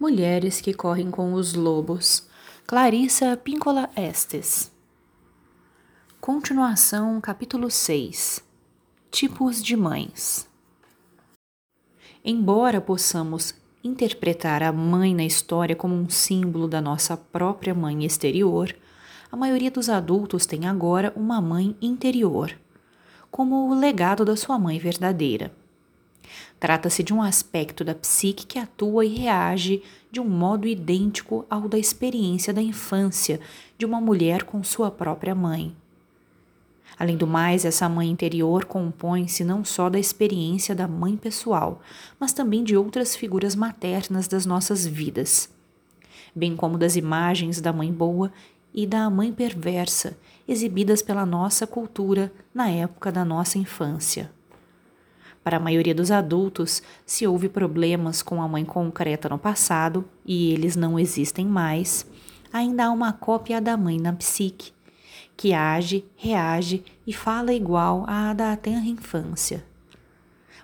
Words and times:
Mulheres 0.00 0.62
que 0.62 0.72
correm 0.72 1.10
com 1.10 1.34
os 1.34 1.52
lobos. 1.52 2.26
Clarissa 2.66 3.36
Píncola 3.36 3.90
Estes. 3.94 4.72
Continuação, 6.18 7.20
capítulo 7.20 7.70
6. 7.70 8.42
Tipos 9.10 9.62
de 9.62 9.76
mães. 9.76 10.48
Embora 12.24 12.80
possamos 12.80 13.54
interpretar 13.84 14.62
a 14.62 14.72
mãe 14.72 15.14
na 15.14 15.26
história 15.26 15.76
como 15.76 15.94
um 15.94 16.08
símbolo 16.08 16.66
da 16.66 16.80
nossa 16.80 17.14
própria 17.14 17.74
mãe 17.74 18.02
exterior, 18.02 18.74
a 19.30 19.36
maioria 19.36 19.70
dos 19.70 19.90
adultos 19.90 20.46
tem 20.46 20.66
agora 20.66 21.12
uma 21.14 21.42
mãe 21.42 21.76
interior, 21.78 22.58
como 23.30 23.68
o 23.68 23.78
legado 23.78 24.24
da 24.24 24.34
sua 24.34 24.58
mãe 24.58 24.78
verdadeira. 24.78 25.52
Trata-se 26.60 27.02
de 27.02 27.14
um 27.14 27.22
aspecto 27.22 27.82
da 27.82 27.94
psique 27.94 28.44
que 28.44 28.58
atua 28.58 29.06
e 29.06 29.16
reage 29.16 29.82
de 30.12 30.20
um 30.20 30.28
modo 30.28 30.68
idêntico 30.68 31.46
ao 31.48 31.66
da 31.66 31.78
experiência 31.78 32.52
da 32.52 32.60
infância 32.60 33.40
de 33.78 33.86
uma 33.86 33.98
mulher 33.98 34.42
com 34.42 34.62
sua 34.62 34.90
própria 34.90 35.34
mãe. 35.34 35.74
Além 36.98 37.16
do 37.16 37.26
mais, 37.26 37.64
essa 37.64 37.88
mãe 37.88 38.10
interior 38.10 38.66
compõe-se 38.66 39.42
não 39.42 39.64
só 39.64 39.88
da 39.88 39.98
experiência 39.98 40.74
da 40.74 40.86
mãe 40.86 41.16
pessoal, 41.16 41.80
mas 42.18 42.34
também 42.34 42.62
de 42.62 42.76
outras 42.76 43.16
figuras 43.16 43.56
maternas 43.56 44.28
das 44.28 44.44
nossas 44.44 44.84
vidas, 44.84 45.48
bem 46.34 46.54
como 46.54 46.76
das 46.76 46.94
imagens 46.94 47.58
da 47.58 47.72
mãe 47.72 47.90
boa 47.90 48.30
e 48.74 48.86
da 48.86 49.08
mãe 49.08 49.32
perversa 49.32 50.14
exibidas 50.46 51.00
pela 51.00 51.24
nossa 51.24 51.66
cultura 51.66 52.30
na 52.52 52.68
época 52.68 53.10
da 53.10 53.24
nossa 53.24 53.56
infância. 53.56 54.30
Para 55.50 55.56
a 55.56 55.60
maioria 55.60 55.92
dos 55.92 56.12
adultos, 56.12 56.80
se 57.04 57.26
houve 57.26 57.48
problemas 57.48 58.22
com 58.22 58.40
a 58.40 58.46
mãe 58.46 58.64
concreta 58.64 59.28
no 59.28 59.36
passado 59.36 60.04
e 60.24 60.52
eles 60.52 60.76
não 60.76 60.96
existem 60.96 61.44
mais, 61.44 62.06
ainda 62.52 62.84
há 62.84 62.90
uma 62.92 63.12
cópia 63.12 63.60
da 63.60 63.76
mãe 63.76 63.98
na 63.98 64.12
psique, 64.12 64.70
que 65.36 65.52
age, 65.52 66.04
reage 66.14 66.84
e 67.04 67.12
fala 67.12 67.52
igual 67.52 68.04
à 68.06 68.32
da 68.32 68.56
tenra 68.56 68.86
infância. 68.86 69.64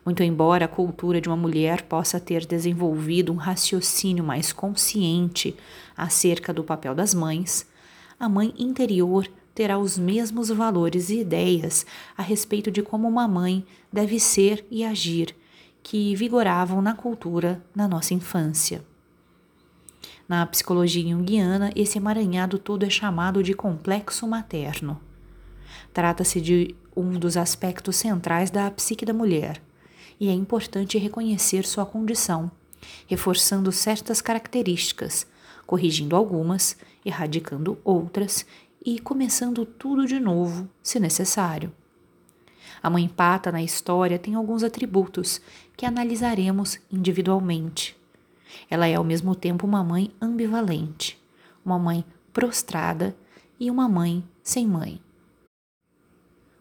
Muito 0.05 0.23
embora 0.23 0.67
a 0.67 0.69
cultura 0.69 1.21
de 1.21 1.29
uma 1.29 1.37
mulher 1.37 1.83
possa 1.83 2.21
ter 2.21 2.47
desenvolvido 2.47 3.33
um 3.33 3.37
raciocínio 3.37 4.23
mais 4.23 4.53
consciente 4.53 5.57
acerca 5.97 6.55
do 6.55 6.63
papel 6.63 6.95
das 6.95 7.13
mães, 7.13 7.67
a 8.21 8.29
mãe 8.29 8.55
interior 8.57 9.27
terá 9.57 9.79
os 9.79 9.97
mesmos 9.97 10.51
valores 10.51 11.09
e 11.09 11.21
ideias 11.21 11.87
a 12.15 12.21
respeito 12.21 12.71
de 12.71 12.83
como 12.83 13.09
uma 13.09 13.27
mãe 13.27 13.65
deve 13.91 14.21
ser 14.21 14.67
e 14.71 14.85
agir 14.85 15.35
que 15.83 16.15
vigoravam 16.15 16.83
na 16.83 16.93
cultura 16.93 17.65
na 17.75 17.89
nossa 17.89 18.13
infância. 18.13 18.85
Na 20.29 20.45
psicologia 20.45 21.03
junguiana, 21.03 21.73
esse 21.75 21.97
emaranhado 21.97 22.59
todo 22.59 22.85
é 22.85 22.91
chamado 22.91 23.43
de 23.43 23.55
complexo 23.55 24.29
materno. 24.29 25.01
Trata-se 25.91 26.39
de 26.39 26.75
um 26.95 27.13
dos 27.13 27.39
aspectos 27.39 27.97
centrais 27.97 28.51
da 28.51 28.71
psique 28.71 29.07
da 29.07 29.15
mulher, 29.15 29.63
e 30.21 30.29
é 30.29 30.33
importante 30.33 30.99
reconhecer 30.99 31.65
sua 31.65 31.87
condição, 31.87 32.51
reforçando 33.07 33.73
certas 33.73 34.21
características, 34.21 35.27
corrigindo 35.67 36.15
algumas, 36.15 36.77
erradicando 37.05 37.79
outras 37.83 38.45
e 38.87 39.01
começando 39.01 39.67
tudo 39.67 40.07
de 40.07 40.21
novo, 40.21 40.69
se 40.81 41.01
necessário. 41.01 41.73
A 42.81 42.89
mãe 42.89 43.09
pata 43.09 43.51
na 43.51 43.61
história 43.61 44.17
tem 44.17 44.37
alguns 44.37 44.63
atributos 44.63 45.41
que 45.77 45.85
analisaremos 45.85 46.79
individualmente. 46.93 47.97
Ela 48.71 48.87
é 48.87 48.95
ao 48.95 49.03
mesmo 49.03 49.35
tempo 49.35 49.67
uma 49.67 49.83
mãe 49.83 50.13
ambivalente, 50.23 51.21
uma 51.65 51.81
mãe 51.81 52.05
prostrada 52.33 53.17
e 53.59 53.73
uma 53.73 53.89
mãe 53.89 54.23
sem 54.41 54.65
mãe. 54.69 55.01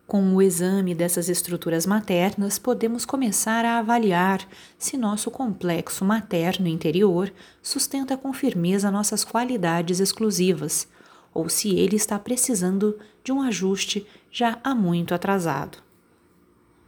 Com 0.07 0.35
o 0.35 0.41
exame 0.41 0.95
dessas 0.95 1.29
estruturas 1.29 1.85
maternas, 1.85 2.57
podemos 2.57 3.05
começar 3.05 3.65
a 3.65 3.77
avaliar 3.77 4.47
se 4.79 4.97
nosso 4.97 5.29
complexo 5.29 6.03
materno 6.03 6.67
interior 6.67 7.31
sustenta 7.61 8.17
com 8.17 8.33
firmeza 8.33 8.89
nossas 8.89 9.23
qualidades 9.23 9.99
exclusivas, 9.99 10.87
ou 11.35 11.49
se 11.49 11.75
ele 11.75 11.97
está 11.97 12.17
precisando 12.17 12.97
de 13.23 13.31
um 13.31 13.41
ajuste 13.41 14.07
já 14.31 14.57
há 14.63 14.73
muito 14.73 15.13
atrasado. 15.13 15.84